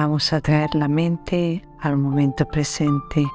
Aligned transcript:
Vamos 0.00 0.32
a 0.32 0.40
traer 0.40 0.76
la 0.76 0.86
mente 0.86 1.60
al 1.80 1.96
momento 1.96 2.46
presente. 2.46 3.26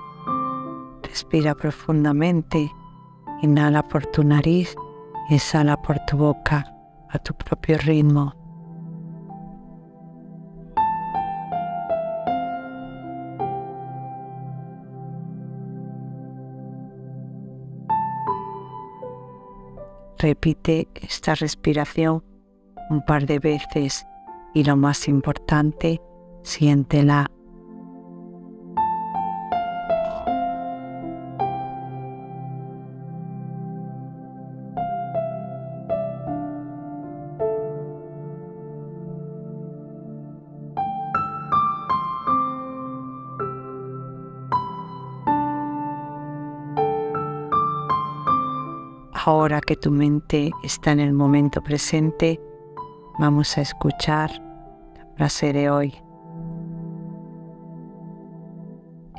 Respira 1.01 1.55
profundamente. 1.55 2.71
Inhala 3.41 3.85
por 3.85 4.05
tu 4.05 4.23
nariz 4.23 4.73
exhala 5.29 5.75
por 5.81 5.99
tu 6.05 6.15
boca 6.15 6.63
a 7.09 7.19
tu 7.19 7.33
propio 7.33 7.77
ritmo. 7.79 8.33
Repite 20.17 20.87
esta 20.95 21.35
respiración 21.35 22.23
un 22.89 23.03
par 23.03 23.25
de 23.25 23.39
veces 23.39 24.07
y 24.53 24.63
lo 24.63 24.77
más 24.77 25.09
importante, 25.09 25.99
siéntela. 26.43 27.27
Ahora 49.25 49.61
que 49.61 49.77
tu 49.77 49.89
mente 49.89 50.51
está 50.63 50.91
en 50.91 50.99
el 50.99 51.13
momento 51.13 51.61
presente, 51.61 52.41
vamos 53.19 53.57
a 53.57 53.61
escuchar 53.61 54.29
la 54.97 55.05
frase 55.15 55.53
de 55.53 55.69
hoy. 55.69 56.02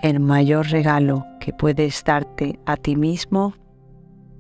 El 0.05 0.21
mayor 0.21 0.67
regalo 0.67 1.25
que 1.41 1.55
puedes 1.55 2.05
darte 2.05 2.61
a 2.67 2.77
ti 2.77 2.95
mismo 2.95 3.55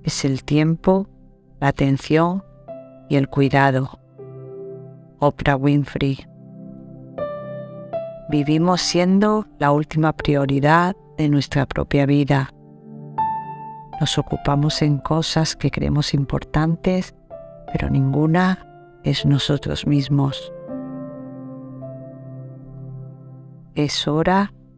es 0.02 0.26
el 0.26 0.44
tiempo, 0.44 1.08
la 1.58 1.68
atención 1.68 2.44
y 3.08 3.16
el 3.16 3.30
cuidado. 3.30 3.98
Oprah 5.20 5.56
Winfrey. 5.56 6.18
Vivimos 8.28 8.82
siendo 8.82 9.46
la 9.58 9.72
última 9.72 10.12
prioridad 10.12 10.96
de 11.16 11.30
nuestra 11.30 11.64
propia 11.64 12.04
vida. 12.04 12.50
Nos 13.98 14.18
ocupamos 14.18 14.82
en 14.82 14.98
cosas 14.98 15.56
que 15.56 15.70
creemos 15.70 16.12
importantes, 16.12 17.14
pero 17.72 17.88
ninguna 17.88 18.98
es 19.02 19.24
nosotros 19.24 19.86
mismos. 19.86 20.52
Es 23.74 24.06
hora 24.06 24.52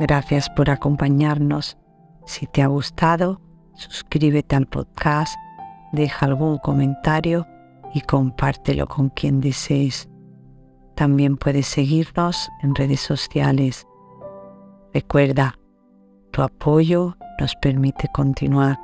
Gracias 0.00 0.50
por 0.50 0.70
acompañarnos. 0.70 1.76
Si 2.26 2.46
te 2.46 2.62
ha 2.62 2.66
gustado, 2.66 3.40
suscríbete 3.74 4.56
al 4.56 4.66
podcast, 4.66 5.34
deja 5.92 6.26
algún 6.26 6.58
comentario 6.58 7.46
y 7.94 8.00
compártelo 8.00 8.86
con 8.86 9.10
quien 9.10 9.40
desees. 9.40 10.08
También 10.94 11.36
puedes 11.36 11.66
seguirnos 11.66 12.48
en 12.62 12.74
redes 12.74 13.00
sociales. 13.00 13.86
Recuerda, 14.92 15.58
tu 16.30 16.42
apoyo 16.42 17.16
nos 17.38 17.54
permite 17.56 18.08
continuar. 18.12 18.78